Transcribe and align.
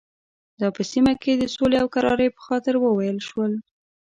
دا 0.59 0.67
په 0.75 0.81
سیمه 0.91 1.13
کې 1.21 1.31
د 1.37 1.43
سولې 1.55 1.77
او 1.81 1.87
کرارۍ 1.93 2.29
په 2.35 2.41
خاطر 2.47 2.73
وویل 2.79 3.17
شول. 3.27 3.51